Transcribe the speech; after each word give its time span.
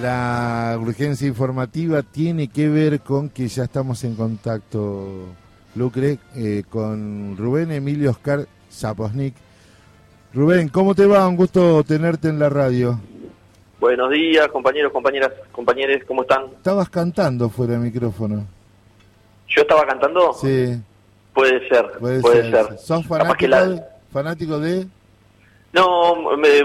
La 0.00 0.76
urgencia 0.80 1.26
informativa 1.26 2.02
tiene 2.02 2.48
que 2.48 2.68
ver 2.68 3.00
con 3.00 3.30
que 3.30 3.48
ya 3.48 3.64
estamos 3.64 4.04
en 4.04 4.14
contacto, 4.14 5.26
Lucre, 5.74 6.18
eh, 6.34 6.64
con 6.68 7.36
Rubén 7.36 7.72
Emilio 7.72 8.10
Oscar 8.10 8.46
Zaposnik. 8.70 9.34
Rubén, 10.34 10.68
¿cómo 10.68 10.94
te 10.94 11.06
va? 11.06 11.26
Un 11.26 11.36
gusto 11.36 11.82
tenerte 11.84 12.28
en 12.28 12.38
la 12.38 12.50
radio. 12.50 13.00
Buenos 13.80 14.10
días, 14.10 14.48
compañeros, 14.48 14.92
compañeras, 14.92 15.32
compañeros, 15.52 16.02
¿cómo 16.06 16.22
están? 16.22 16.44
Estabas 16.56 16.90
cantando 16.90 17.48
fuera 17.48 17.74
de 17.74 17.78
micrófono. 17.78 18.44
¿Yo 19.48 19.62
estaba 19.62 19.86
cantando? 19.86 20.34
Sí. 20.34 20.78
Puede 21.32 21.68
ser, 21.68 21.90
puede, 21.98 22.22
ser. 22.22 22.78
¿Sos 22.78 23.06
fanático 23.06 24.58
de...? 24.58 24.86
No, 25.76 26.14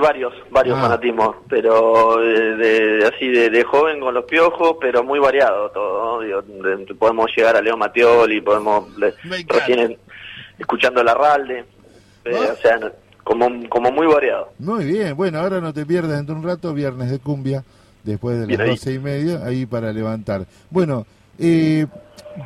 varios, 0.01 0.33
varios 0.51 0.77
ah. 0.77 0.83
fanatismos, 0.83 1.35
pero 1.49 2.23
eh, 2.23 2.55
de, 2.55 3.05
así 3.13 3.27
de, 3.27 3.63
joven 3.65 3.99
con 3.99 4.13
los 4.13 4.23
piojos, 4.23 4.77
pero 4.79 5.03
muy 5.03 5.19
variado 5.19 5.69
todo. 5.71 6.21
podemos 6.97 7.29
llegar 7.35 7.57
a 7.57 7.61
Leo 7.61 7.75
Matioli, 7.75 8.39
podemos 8.39 8.85
recién 9.47 9.97
escuchando 10.57 11.03
la 11.03 11.13
Ralde, 11.13 11.65
eh, 12.23 12.33
o 12.33 12.55
sea, 12.55 12.79
como, 13.21 13.49
como 13.67 13.91
muy 13.91 14.07
variado. 14.07 14.53
Muy 14.59 14.85
bien, 14.85 15.17
bueno, 15.17 15.39
ahora 15.39 15.59
no 15.59 15.73
te 15.73 15.85
pierdas 15.85 16.15
dentro 16.15 16.33
de 16.35 16.41
un 16.41 16.47
rato, 16.47 16.73
viernes 16.73 17.11
de 17.11 17.19
cumbia, 17.19 17.65
después 18.05 18.39
de 18.39 18.55
las 18.55 18.65
doce 18.65 18.93
y 18.93 18.99
media, 18.99 19.45
ahí 19.45 19.65
para 19.65 19.91
levantar. 19.91 20.45
Bueno, 20.69 21.05
eh, 21.39 21.85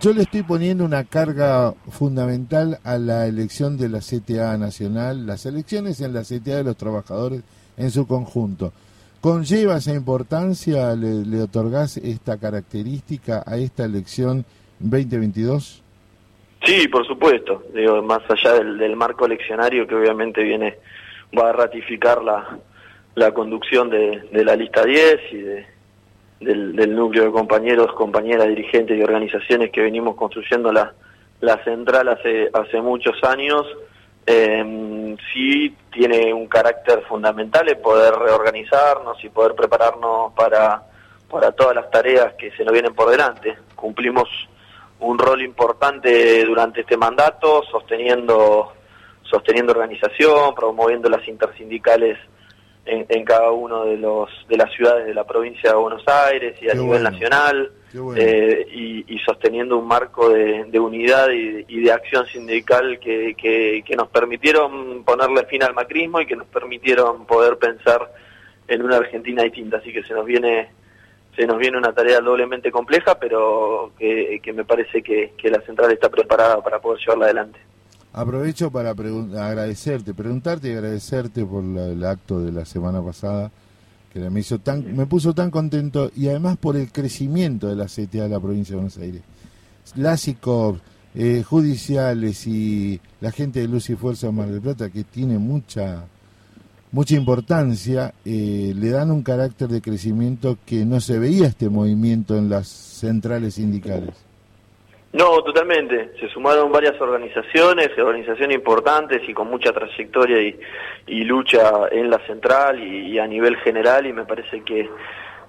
yo 0.01 0.13
le 0.13 0.23
estoy 0.23 0.43
poniendo 0.43 0.83
una 0.83 1.03
carga 1.03 1.73
fundamental 1.89 2.79
a 2.83 2.97
la 2.97 3.27
elección 3.27 3.77
de 3.77 3.89
la 3.89 3.99
CTA 3.99 4.57
nacional, 4.57 5.25
las 5.25 5.45
elecciones 5.45 6.01
en 6.01 6.13
la 6.13 6.21
CTA 6.21 6.57
de 6.57 6.63
los 6.63 6.77
trabajadores 6.77 7.41
en 7.77 7.91
su 7.91 8.07
conjunto. 8.07 8.73
¿Conlleva 9.21 9.77
esa 9.77 9.93
importancia? 9.93 10.95
¿Le, 10.95 11.25
le 11.25 11.41
otorgás 11.41 11.97
esta 11.97 12.37
característica 12.37 13.43
a 13.45 13.57
esta 13.57 13.85
elección 13.85 14.45
2022? 14.79 15.83
Sí, 16.65 16.87
por 16.87 17.05
supuesto. 17.05 17.63
Digo, 17.73 18.01
más 18.01 18.21
allá 18.29 18.53
del, 18.53 18.95
marco 18.95 19.25
eleccionario 19.25 19.85
que 19.85 19.95
obviamente 19.95 20.43
viene, 20.43 20.77
va 21.37 21.49
a 21.49 21.53
ratificar 21.53 22.23
la, 22.23 22.57
la 23.13 23.33
conducción 23.33 23.89
de, 23.89 24.27
la 24.31 24.55
lista 24.55 24.83
10 24.83 25.15
y 25.31 25.37
de, 25.37 25.67
del, 26.39 26.95
núcleo 26.95 27.25
de 27.25 27.31
compañeros, 27.31 27.93
compañeras, 27.93 28.47
dirigentes 28.47 28.97
y 28.97 29.03
organizaciones 29.03 29.71
que 29.71 29.81
venimos 29.81 30.15
construyendo 30.15 30.71
la, 30.71 30.93
la 31.41 31.63
central 31.63 32.09
hace, 32.09 32.49
hace 32.53 32.81
muchos 32.81 33.23
años, 33.23 33.65
eh, 34.27 35.15
sí 35.33 35.75
tiene 35.91 36.33
un 36.33 36.47
carácter 36.47 37.03
fundamental 37.07 37.67
el 37.69 37.77
poder 37.77 38.13
reorganizarnos 38.13 39.23
y 39.23 39.29
poder 39.29 39.53
prepararnos 39.53 40.33
para, 40.33 40.83
para 41.29 41.51
todas 41.51 41.75
las 41.75 41.89
tareas 41.91 42.33
que 42.33 42.51
se 42.51 42.63
nos 42.63 42.73
vienen 42.73 42.93
por 42.93 43.09
delante. 43.09 43.55
Cumplimos 43.75 44.27
un 44.99 45.17
rol 45.19 45.41
importante 45.41 46.43
durante 46.45 46.81
este 46.81 46.97
mandato, 46.97 47.63
sosteniendo, 47.69 48.73
sosteniendo 49.23 49.73
organización, 49.73 50.55
promoviendo 50.55 51.09
las 51.09 51.27
intersindicales 51.27 52.17
en, 52.85 53.25
cada 53.25 53.51
uno 53.51 53.85
de 53.85 53.97
los 53.97 54.29
de 54.47 54.57
las 54.57 54.71
ciudades 54.71 55.07
de 55.07 55.13
la 55.13 55.25
provincia 55.25 55.71
de 55.71 55.75
Buenos 55.75 56.03
Aires 56.07 56.55
y 56.61 56.69
a 56.69 56.75
nivel 56.75 57.01
nacional 57.01 57.71
eh, 58.15 58.67
y, 59.07 59.17
sosteniendo 59.19 59.77
un 59.77 59.87
marco 59.87 60.29
de, 60.29 60.79
unidad 60.79 61.29
y, 61.31 61.81
de 61.81 61.91
acción 61.91 62.25
sindical 62.27 62.99
que, 62.99 63.33
que, 63.35 63.95
nos 63.95 64.09
permitieron 64.09 65.03
ponerle 65.03 65.45
fin 65.45 65.63
al 65.63 65.73
macrismo 65.73 66.21
y 66.21 66.27
que 66.27 66.35
nos 66.35 66.47
permitieron 66.47 67.25
poder 67.25 67.57
pensar 67.57 68.11
en 68.67 68.83
una 68.83 68.97
Argentina 68.97 69.43
distinta. 69.43 69.77
Así 69.77 69.91
que 69.91 70.03
se 70.03 70.13
nos 70.13 70.25
viene 70.25 70.69
se 71.35 71.45
nos 71.47 71.57
viene 71.57 71.77
una 71.77 71.91
tarea 71.91 72.21
doblemente 72.21 72.71
compleja 72.71 73.19
pero 73.19 73.91
que, 73.97 74.39
que 74.41 74.53
me 74.53 74.63
parece 74.63 75.01
que, 75.01 75.33
que 75.37 75.49
la 75.49 75.59
central 75.61 75.91
está 75.91 76.09
preparada 76.09 76.61
para 76.61 76.79
poder 76.79 76.99
llevarla 76.99 77.25
adelante 77.25 77.59
Aprovecho 78.17 78.71
para 78.71 78.91
agradecerte, 78.91 80.13
preguntarte 80.13 80.69
y 80.69 80.71
agradecerte 80.71 81.45
por 81.45 81.65
el 81.65 82.01
acto 82.05 82.39
de 82.39 82.53
la 82.53 82.63
semana 82.63 83.03
pasada 83.03 83.51
que 84.13 84.29
me 84.29 84.39
hizo 84.39 84.57
tan, 84.59 84.95
me 84.95 85.05
puso 85.05 85.33
tan 85.33 85.51
contento 85.51 86.09
y 86.15 86.29
además 86.29 86.55
por 86.55 86.77
el 86.77 86.93
crecimiento 86.93 87.67
de 87.67 87.75
la 87.75 87.87
CTA 87.87 88.23
de 88.23 88.29
la 88.29 88.39
provincia 88.39 88.71
de 88.71 88.75
Buenos 88.77 88.97
Aires. 88.99 89.21
Las 89.95 90.29
eh, 90.29 91.43
judiciales 91.43 92.47
y 92.47 93.01
la 93.19 93.33
gente 93.33 93.59
de 93.59 93.67
Luz 93.67 93.89
y 93.89 93.95
Fuerza 93.95 94.27
de 94.27 94.31
Mar 94.31 94.47
del 94.47 94.61
Plata 94.61 94.89
que 94.89 95.03
tiene 95.03 95.37
mucha 95.37 96.05
mucha 96.93 97.15
importancia, 97.15 98.13
eh, 98.23 98.71
le 98.73 98.89
dan 98.91 99.11
un 99.11 99.23
carácter 99.23 99.67
de 99.67 99.81
crecimiento 99.81 100.57
que 100.65 100.85
no 100.85 101.01
se 101.01 101.19
veía 101.19 101.47
este 101.47 101.67
movimiento 101.67 102.37
en 102.37 102.49
las 102.49 102.69
centrales 102.69 103.55
sindicales. 103.55 104.24
No, 105.15 105.41
totalmente. 105.43 106.11
Se 106.19 106.27
sumaron 106.27 106.73
varias 106.73 106.99
organizaciones, 106.99 107.89
organizaciones 107.97 108.57
importantes 108.57 109.21
y 109.25 109.33
con 109.33 109.49
mucha 109.49 109.71
trayectoria 109.71 110.41
y, 111.07 111.23
lucha 111.23 111.87
en 111.89 112.09
la 112.09 112.19
central 112.27 112.83
y, 112.83 113.17
a 113.17 113.25
nivel 113.25 113.55
general 113.57 114.05
y 114.05 114.11
me 114.11 114.25
parece 114.25 114.61
que, 114.63 114.89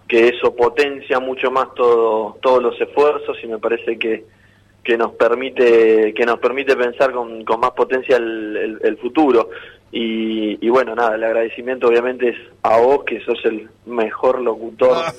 que 0.06 0.28
eso 0.28 0.54
potencia 0.54 1.18
mucho 1.18 1.50
más 1.50 1.74
todo, 1.74 2.38
todos 2.40 2.62
los 2.62 2.80
esfuerzos 2.80 3.36
y 3.42 3.48
me 3.48 3.58
parece 3.58 3.98
que, 3.98 4.24
que 4.84 4.96
nos 4.96 5.14
permite 5.14 6.14
que 6.14 6.24
nos 6.24 6.38
permite 6.38 6.76
pensar 6.76 7.10
con, 7.10 7.44
con 7.44 7.58
más 7.58 7.72
potencia 7.72 8.18
el, 8.18 8.98
futuro 9.02 9.50
y, 9.90 10.64
y, 10.64 10.68
bueno 10.68 10.94
nada 10.94 11.16
el 11.16 11.24
agradecimiento 11.24 11.88
obviamente 11.88 12.28
es 12.28 12.36
a 12.62 12.78
vos 12.78 13.02
que 13.04 13.20
sos 13.20 13.44
el 13.44 13.68
mejor 13.84 14.40
locutor 14.40 14.96
ah 14.96 15.12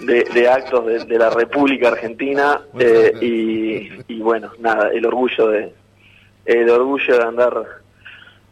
de, 0.00 0.48
actos 0.48 0.86
de, 0.86 1.18
la 1.18 1.30
República 1.30 1.88
Argentina 1.88 2.60
eh, 2.78 4.00
y, 4.08 4.20
bueno, 4.20 4.50
nada, 4.58 4.90
el 4.90 5.06
orgullo 5.06 5.48
de 5.48 5.72
el 6.44 6.70
orgullo 6.70 7.18
de 7.18 7.22
andar 7.24 7.64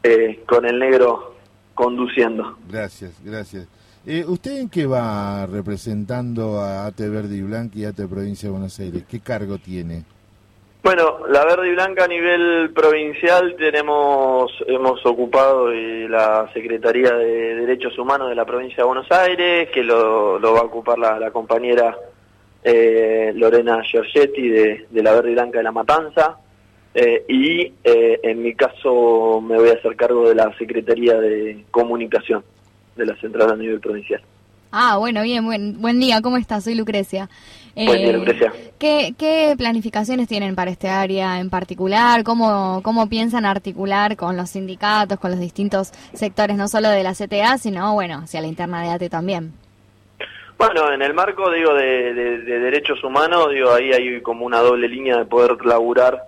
eh, 0.02 0.42
con 0.46 0.66
el 0.66 0.78
negro 0.78 1.36
conduciendo. 1.74 2.58
Gracias, 2.68 3.12
gracias. 3.22 3.68
Eh, 4.06 4.24
¿Usted 4.26 4.58
en 4.58 4.68
qué 4.68 4.84
va 4.84 5.46
representando 5.46 6.60
a 6.60 6.86
AT 6.86 6.98
Verde 6.98 7.36
y 7.36 7.42
Blanca 7.42 7.78
y 7.78 7.84
AT 7.84 7.96
Provincia 8.08 8.48
de 8.48 8.52
Buenos 8.52 8.78
Aires? 8.80 9.04
¿Qué 9.08 9.20
cargo 9.20 9.58
tiene? 9.58 10.04
Bueno, 10.84 11.20
la 11.30 11.46
Verde 11.46 11.70
y 11.70 11.72
Blanca 11.72 12.04
a 12.04 12.08
nivel 12.08 12.70
provincial 12.74 13.56
tenemos, 13.56 14.52
hemos 14.66 15.04
ocupado 15.06 15.72
eh, 15.72 16.06
la 16.10 16.50
Secretaría 16.52 17.10
de 17.14 17.54
Derechos 17.54 17.98
Humanos 17.98 18.28
de 18.28 18.34
la 18.34 18.44
provincia 18.44 18.82
de 18.82 18.84
Buenos 18.84 19.10
Aires, 19.10 19.70
que 19.72 19.82
lo, 19.82 20.38
va 20.42 20.60
a 20.60 20.64
ocupar 20.64 20.98
la, 20.98 21.30
compañera 21.30 21.96
eh, 22.62 23.32
Lorena 23.34 23.82
Giorgetti 23.82 24.46
de, 24.46 24.86
la 24.92 25.14
Verde 25.14 25.30
y 25.30 25.34
Blanca 25.34 25.56
de 25.56 25.64
La 25.64 25.72
Matanza, 25.72 26.36
eh, 26.94 27.24
y 27.28 27.72
en 27.82 28.42
mi 28.42 28.54
caso 28.54 29.40
me 29.40 29.56
voy 29.56 29.70
a 29.70 29.78
hacer 29.78 29.96
cargo 29.96 30.28
de 30.28 30.34
la 30.34 30.54
Secretaría 30.58 31.18
de 31.18 31.64
Comunicación 31.70 32.44
de 32.94 33.06
la 33.06 33.16
Central 33.16 33.52
a 33.52 33.56
nivel 33.56 33.80
provincial. 33.80 34.20
Ah, 34.70 34.98
bueno, 34.98 35.22
bien, 35.22 35.46
buen, 35.46 35.80
buen 35.80 35.98
día, 35.98 36.20
¿cómo 36.20 36.36
estás? 36.36 36.64
Soy 36.64 36.74
Lucrecia. 36.74 37.30
Buen 37.74 37.98
día, 37.98 38.10
eh, 38.10 38.12
Lucrecia. 38.12 38.52
¿qué, 38.78 39.54
planificaciones 39.56 40.28
tienen 40.28 40.54
para 40.54 40.70
este 40.70 40.88
área 40.88 41.40
en 41.40 41.50
particular? 41.50 42.22
¿Cómo, 42.24 42.80
¿Cómo 42.82 43.08
piensan 43.08 43.44
articular 43.44 44.16
con 44.16 44.36
los 44.36 44.50
sindicatos, 44.50 45.18
con 45.18 45.30
los 45.30 45.40
distintos 45.40 45.92
sectores, 46.12 46.56
no 46.56 46.68
solo 46.68 46.88
de 46.88 47.02
la 47.02 47.14
CTA, 47.14 47.58
sino, 47.58 47.94
bueno, 47.94 48.20
hacia 48.24 48.40
la 48.40 48.46
interna 48.46 48.82
de 48.82 48.90
ATE 48.90 49.10
también? 49.10 49.52
Bueno, 50.56 50.92
en 50.92 51.02
el 51.02 51.14
marco, 51.14 51.50
digo, 51.50 51.74
de, 51.74 52.14
derechos 52.14 53.02
humanos, 53.02 53.50
digo, 53.50 53.72
ahí 53.72 53.92
hay 53.92 54.20
como 54.22 54.46
una 54.46 54.60
doble 54.60 54.88
línea 54.88 55.16
de 55.16 55.24
poder 55.24 55.64
laburar 55.64 56.22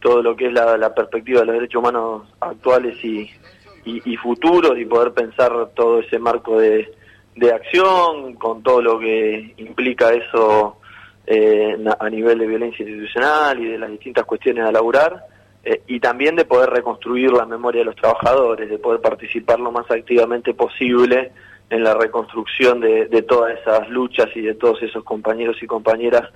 todo 0.00 0.22
lo 0.22 0.36
que 0.36 0.46
es 0.46 0.52
la, 0.52 0.94
perspectiva 0.94 1.40
de 1.40 1.46
los 1.46 1.54
derechos 1.56 1.80
humanos 1.80 2.22
actuales 2.40 3.02
y, 3.04 3.30
y 3.84 4.16
futuros 4.16 4.78
y 4.78 4.84
poder 4.84 5.12
pensar 5.12 5.70
todo 5.74 6.00
ese 6.00 6.18
marco 6.18 6.58
de 6.58 6.88
de 7.36 7.52
acción, 7.52 8.34
con 8.34 8.62
todo 8.62 8.80
lo 8.80 8.98
que 8.98 9.54
implica 9.56 10.12
eso 10.12 10.78
eh, 11.26 11.76
a 11.98 12.10
nivel 12.10 12.38
de 12.38 12.46
violencia 12.46 12.84
institucional 12.84 13.58
y 13.60 13.68
de 13.68 13.78
las 13.78 13.90
distintas 13.90 14.24
cuestiones 14.24 14.64
a 14.64 14.72
laburar, 14.72 15.24
eh, 15.64 15.82
y 15.86 15.98
también 15.98 16.36
de 16.36 16.44
poder 16.44 16.70
reconstruir 16.70 17.32
la 17.32 17.46
memoria 17.46 17.80
de 17.80 17.86
los 17.86 17.96
trabajadores, 17.96 18.68
de 18.68 18.78
poder 18.78 19.00
participar 19.00 19.58
lo 19.58 19.72
más 19.72 19.90
activamente 19.90 20.52
posible 20.52 21.32
en 21.70 21.82
la 21.82 21.94
reconstrucción 21.94 22.80
de, 22.80 23.24
todas 23.26 23.58
esas 23.58 23.88
luchas 23.88 24.28
y 24.34 24.42
de 24.42 24.54
todos 24.54 24.82
esos 24.82 25.02
compañeros 25.02 25.56
y 25.62 25.66
compañeras 25.66 26.28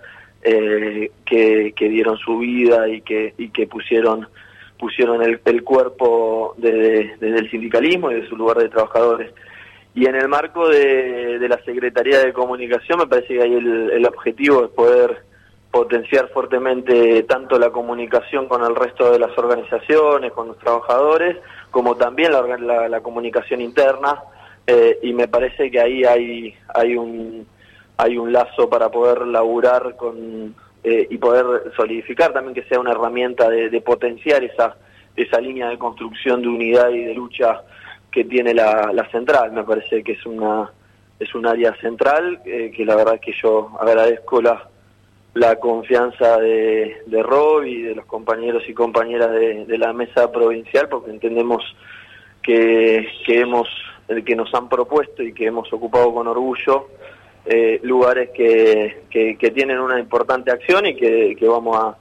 eh, 0.42 1.10
que, 1.24 1.72
dieron 1.76 2.16
su 2.16 2.38
vida 2.38 2.88
y 2.88 3.02
que, 3.02 3.34
y 3.36 3.50
que 3.50 3.66
pusieron 3.66 4.26
pusieron 4.78 5.20
el, 5.22 5.40
el 5.44 5.64
cuerpo 5.64 6.54
desde, 6.56 7.16
desde 7.18 7.38
el 7.38 7.50
sindicalismo 7.50 8.12
y 8.12 8.20
de 8.20 8.28
su 8.28 8.36
lugar 8.36 8.58
de 8.58 8.68
trabajadores. 8.68 9.32
Y 9.98 10.06
en 10.06 10.14
el 10.14 10.28
marco 10.28 10.68
de, 10.68 11.44
la 11.48 11.58
Secretaría 11.64 12.20
de 12.20 12.32
Comunicación 12.32 13.00
me 13.00 13.08
parece 13.08 13.34
que 13.34 13.42
ahí 13.42 13.52
el, 13.52 14.06
objetivo 14.06 14.66
es 14.66 14.70
poder 14.70 15.24
potenciar 15.72 16.28
fuertemente 16.28 17.24
tanto 17.24 17.58
la 17.58 17.70
comunicación 17.70 18.46
con 18.46 18.62
el 18.62 18.76
resto 18.76 19.10
de 19.10 19.18
las 19.18 19.36
organizaciones, 19.36 20.30
con 20.30 20.46
los 20.46 20.58
trabajadores, 20.58 21.38
como 21.72 21.96
también 21.96 22.30
la, 22.30 22.88
la, 22.88 23.00
comunicación 23.00 23.60
interna. 23.60 24.22
Eh, 24.68 25.00
y 25.02 25.12
me 25.14 25.26
parece 25.26 25.68
que 25.68 25.80
ahí 25.80 26.04
hay, 26.04 26.54
hay 26.72 26.94
un, 26.94 27.44
hay 27.96 28.16
un 28.18 28.32
lazo 28.32 28.70
para 28.70 28.90
poder 28.92 29.26
laburar 29.26 29.96
con 29.96 30.54
eh, 30.84 31.08
y 31.10 31.18
poder 31.18 31.72
solidificar 31.76 32.32
también 32.32 32.54
que 32.54 32.68
sea 32.68 32.78
una 32.78 32.92
herramienta 32.92 33.50
de, 33.50 33.80
potenciar 33.80 34.44
esa 34.44 34.76
esa 35.16 35.40
línea 35.40 35.68
de 35.70 35.76
construcción 35.76 36.40
de 36.40 36.46
unidad 36.46 36.90
y 36.90 37.02
de 37.02 37.14
lucha 37.14 37.62
que 38.18 38.24
tiene 38.24 38.52
la, 38.52 38.90
la 38.92 39.08
central. 39.10 39.52
Me 39.52 39.62
parece 39.62 40.02
que 40.02 40.12
es 40.12 40.26
una 40.26 40.72
es 41.20 41.32
un 41.36 41.46
área 41.46 41.72
central 41.76 42.40
eh, 42.44 42.72
que 42.74 42.84
la 42.84 42.96
verdad 42.96 43.20
que 43.20 43.32
yo 43.32 43.70
agradezco 43.80 44.42
la 44.42 44.68
la 45.34 45.54
confianza 45.60 46.38
de, 46.38 46.96
Rob 47.22 47.62
y 47.62 47.82
de 47.82 47.94
los 47.94 48.06
compañeros 48.06 48.64
y 48.68 48.74
compañeras 48.74 49.30
de, 49.30 49.78
la 49.78 49.92
mesa 49.92 50.32
provincial 50.32 50.88
porque 50.88 51.12
entendemos 51.12 51.62
que, 52.42 53.06
que 53.24 53.40
hemos 53.40 53.68
que 54.26 54.34
nos 54.34 54.52
han 54.52 54.68
propuesto 54.68 55.22
y 55.22 55.32
que 55.32 55.46
hemos 55.46 55.72
ocupado 55.72 56.12
con 56.12 56.26
orgullo 56.26 56.88
eh, 57.44 57.78
lugares 57.84 58.30
que, 58.30 59.02
que, 59.10 59.50
tienen 59.52 59.78
una 59.78 60.00
importante 60.00 60.50
acción 60.50 60.86
y 60.86 60.96
que, 60.96 61.36
que 61.38 61.46
vamos 61.46 61.76
a, 61.76 61.96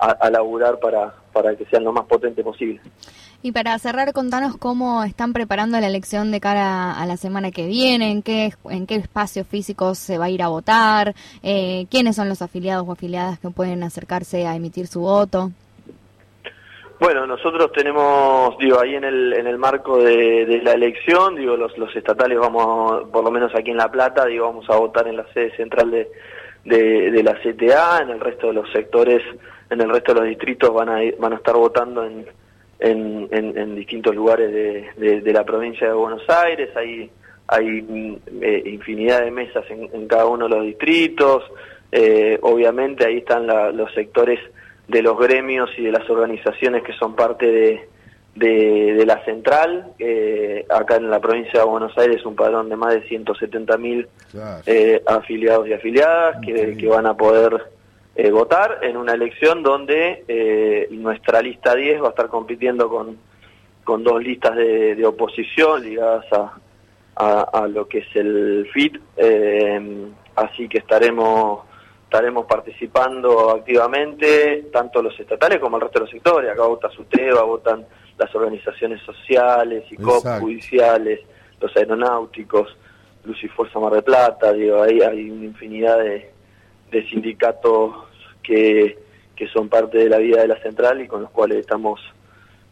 a, 0.00 0.30
laburar 0.30 0.80
para, 0.80 1.14
para 1.32 1.54
que 1.54 1.64
sean 1.66 1.84
lo 1.84 1.92
más 1.92 2.06
potente 2.06 2.42
posible. 2.42 2.80
Y 3.42 3.52
para 3.52 3.78
cerrar, 3.78 4.12
contanos 4.12 4.58
cómo 4.58 5.02
están 5.02 5.32
preparando 5.32 5.80
la 5.80 5.86
elección 5.86 6.30
de 6.30 6.40
cara 6.40 6.92
a 6.92 7.06
la 7.06 7.16
semana 7.16 7.50
que 7.50 7.66
viene, 7.66 8.10
en 8.10 8.22
qué, 8.22 8.52
en 8.68 8.86
qué 8.86 8.96
espacios 8.96 9.46
físicos 9.46 9.96
se 9.96 10.18
va 10.18 10.26
a 10.26 10.30
ir 10.30 10.42
a 10.42 10.48
votar, 10.48 11.14
eh, 11.42 11.86
quiénes 11.90 12.16
son 12.16 12.28
los 12.28 12.42
afiliados 12.42 12.86
o 12.86 12.92
afiliadas 12.92 13.38
que 13.38 13.48
pueden 13.48 13.82
acercarse 13.82 14.46
a 14.46 14.54
emitir 14.56 14.88
su 14.88 15.00
voto. 15.00 15.52
Bueno, 17.00 17.26
nosotros 17.26 17.72
tenemos, 17.72 18.58
digo, 18.58 18.78
ahí 18.78 18.94
en 18.94 19.04
el, 19.04 19.32
en 19.32 19.46
el 19.46 19.56
marco 19.56 19.96
de, 19.96 20.60
la 20.62 20.72
elección, 20.72 21.34
digo, 21.34 21.56
los, 21.56 21.78
los 21.78 21.96
estatales 21.96 22.38
vamos, 22.38 23.08
por 23.08 23.24
lo 23.24 23.30
menos 23.30 23.54
aquí 23.54 23.70
en 23.70 23.78
La 23.78 23.90
Plata, 23.90 24.26
digo, 24.26 24.44
vamos 24.44 24.68
a 24.68 24.76
votar 24.76 25.08
en 25.08 25.16
la 25.16 25.24
sede 25.32 25.56
central 25.56 25.90
de, 25.90 26.10
de, 26.66 27.22
la 27.22 27.36
CTA, 27.36 28.02
en 28.02 28.10
el 28.10 28.20
resto 28.20 28.48
de 28.48 28.52
los 28.52 28.70
sectores, 28.70 29.22
en 29.70 29.80
el 29.80 29.88
resto 29.88 30.12
de 30.12 30.20
los 30.20 30.28
distritos 30.28 30.74
van 30.74 30.90
a, 30.90 31.00
van 31.18 31.32
a 31.32 31.36
estar 31.36 31.54
votando 31.54 32.04
en, 32.04 32.26
en, 32.80 33.28
en, 33.30 33.74
distintos 33.74 34.14
lugares 34.14 34.52
de, 34.52 35.20
de, 35.20 35.32
la 35.32 35.44
provincia 35.44 35.86
de 35.86 35.92
Buenos 35.92 36.22
Aires, 36.28 36.70
hay, 36.76 37.10
hay 37.46 37.82
mm, 37.82 38.16
eh, 38.40 38.62
infinidad 38.66 39.22
de 39.22 39.30
mesas 39.30 39.64
en, 39.70 39.88
en, 39.92 40.08
cada 40.08 40.26
uno 40.26 40.48
de 40.48 40.56
los 40.56 40.64
distritos, 40.64 41.44
eh, 41.92 42.38
obviamente 42.42 43.06
ahí 43.06 43.18
están 43.18 43.46
los 43.76 43.92
sectores 43.94 44.38
de 44.88 45.02
los 45.02 45.18
gremios 45.18 45.70
y 45.76 45.84
de 45.84 45.92
las 45.92 46.08
organizaciones 46.08 46.82
que 46.82 46.92
son 46.94 47.14
parte 47.14 47.46
de, 47.46 47.88
de, 48.34 49.04
la 49.06 49.24
central. 49.24 49.92
acá 50.70 50.96
en 50.96 51.10
la 51.10 51.20
provincia 51.20 51.60
de 51.60 51.66
Buenos 51.66 51.96
Aires 51.98 52.24
un 52.24 52.34
padrón 52.34 52.68
de 52.68 52.76
más 52.76 52.94
de 52.94 53.02
170 53.02 53.76
mil 53.76 54.08
eh, 54.66 55.02
afiliados 55.06 55.68
y 55.68 55.72
afiliadas 55.72 56.36
que, 56.44 56.76
que, 56.76 56.86
van 56.86 57.06
a 57.06 57.14
poder 57.14 57.60
eh, 58.26 58.30
votar 58.30 58.80
en 58.82 58.96
una 58.96 59.12
elección 59.12 59.62
donde 59.62 60.24
eh, 60.28 60.88
nuestra 60.90 61.40
lista 61.40 61.74
10 61.74 62.02
va 62.02 62.06
a 62.08 62.10
estar 62.10 62.28
compitiendo 62.28 62.88
con, 62.88 63.16
con 63.84 64.02
dos 64.02 64.22
listas 64.22 64.56
de, 64.56 64.94
de 64.94 65.06
oposición 65.06 65.82
ligadas 65.82 66.26
a, 66.32 66.52
a, 67.16 67.40
a, 67.40 67.68
lo 67.68 67.88
que 67.88 67.98
es 67.98 68.16
el 68.16 68.68
FIT. 68.72 69.00
así 70.36 70.68
que 70.68 70.78
estaremos 70.78 71.60
estaremos 72.10 72.44
participando 72.46 73.50
activamente, 73.50 74.64
tanto 74.72 75.00
los 75.00 75.18
estatales 75.20 75.60
como 75.60 75.76
el 75.76 75.82
resto 75.82 76.00
de 76.00 76.04
los 76.06 76.10
sectores. 76.10 76.50
Acá 76.50 76.66
vota 76.66 76.90
SUTEBA, 76.90 77.42
votan 77.44 77.86
las 78.18 78.34
organizaciones 78.34 79.00
sociales 79.02 79.84
y 79.92 79.96
COP 79.96 80.26
judiciales, 80.40 81.20
los 81.60 81.74
aeronáuticos, 81.76 82.76
Luz 83.24 83.44
y 83.44 83.48
Fuerza 83.48 83.78
Mar 83.78 83.92
de 83.92 84.02
Plata, 84.02 84.52
digo, 84.52 84.82
ahí 84.82 85.00
hay 85.02 85.30
una 85.30 85.44
infinidad 85.44 85.98
de, 85.98 86.32
sindicatos 87.08 87.94
que, 88.50 88.98
que 89.36 89.46
son 89.46 89.68
parte 89.68 89.98
de 89.98 90.08
la 90.08 90.18
vida 90.18 90.40
de 90.40 90.48
la 90.48 90.60
central 90.60 91.00
y 91.00 91.06
con 91.06 91.22
los 91.22 91.30
cuales 91.30 91.58
estamos 91.58 92.00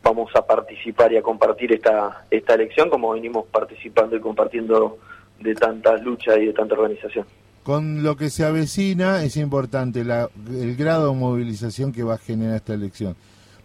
vamos 0.03 0.31
a 0.35 0.45
participar 0.45 1.13
y 1.13 1.19
a 1.19 1.23
compartir 1.23 1.73
esta, 1.73 2.25
esta 2.31 2.55
elección 2.55 2.91
como 2.91 3.13
venimos 3.13 3.47
participando 3.47 4.17
y 4.17 4.21
compartiendo 4.21 4.99
de 5.39 5.55
tantas 5.55 6.03
luchas 6.03 6.39
y 6.39 6.47
de 6.47 6.53
tanta 6.53 6.75
organización. 6.75 7.27
Con 7.63 8.03
lo 8.03 8.17
que 8.17 8.29
se 8.31 8.45
avecina 8.45 9.23
es 9.23 9.37
importante 9.37 10.01
el 10.01 10.77
grado 10.77 11.13
de 11.13 11.19
movilización 11.19 11.93
que 11.93 12.03
va 12.03 12.15
a 12.15 12.19
generar 12.19 12.57
esta 12.57 12.75
elección. 12.75 13.15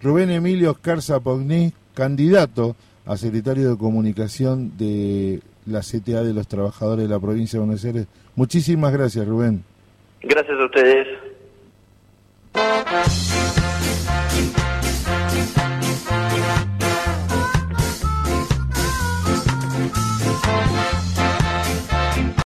Rubén 0.01 0.29
Emilio 0.29 0.71
Oscar 0.71 1.01
Zapogní, 1.01 1.71
candidato 1.95 2.75
a 3.05 3.17
secretario 3.17 3.71
de 3.71 3.77
comunicación 3.77 4.77
de 4.77 5.39
la 5.65 5.79
CTA 5.79 6.23
de 6.23 6.33
los 6.33 6.47
trabajadores 6.47 7.07
de 7.07 7.13
la 7.13 7.19
provincia 7.19 7.57
de 7.57 7.65
Buenos 7.65 7.85
Aires. 7.85 8.07
Muchísimas 8.35 8.91
gracias, 8.91 9.25
Rubén. 9.27 9.63
Gracias 10.21 10.59
a 10.59 10.65
ustedes. 10.65 11.22
Bye. 12.93 13.42